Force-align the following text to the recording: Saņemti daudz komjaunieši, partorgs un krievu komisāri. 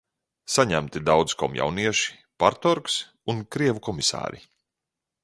Saņemti 0.51 1.01
daudz 1.09 1.35
komjaunieši, 1.41 2.15
partorgs 2.45 2.97
un 3.35 3.45
krievu 3.57 3.85
komisāri. 3.89 4.43